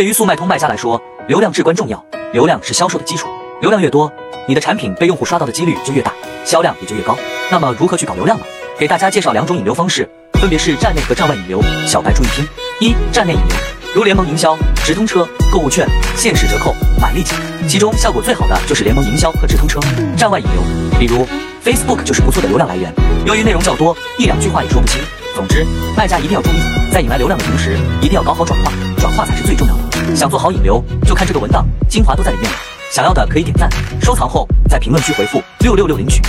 [0.00, 2.02] 对于速卖通卖家来说，流量至关重要。
[2.32, 3.28] 流量是销售的基础，
[3.60, 4.10] 流量越多，
[4.48, 6.10] 你的产品被用户刷到的几率就越大，
[6.42, 7.14] 销量也就越高。
[7.50, 8.44] 那么如何去搞流量呢？
[8.78, 10.08] 给大家介绍两种引流方式，
[10.40, 11.60] 分别是站内和站外引流。
[11.86, 12.48] 小白注意听：
[12.80, 13.56] 一、站内引流，
[13.94, 15.86] 如联盟营销、直通车、购物券、
[16.16, 17.36] 限时折扣、满立减，
[17.68, 19.78] 其中效果最好的就是联盟营销和直通车。
[20.16, 20.62] 站外引流，
[20.98, 21.26] 比如
[21.62, 22.90] Facebook 就是不错的流量来源，
[23.26, 24.98] 由于内容较多，一两句话也说不清。
[25.36, 25.62] 总之，
[25.94, 30.14] 卖家一定要注意，在引来流量的同时，一定要搞好转化，转化才是最重要的。
[30.14, 32.56] 想做好引流，就看这个文档，精华都在里面了。
[32.92, 33.68] 想要的可以点赞、
[34.00, 36.20] 收藏后，在评论区回复六六六领取。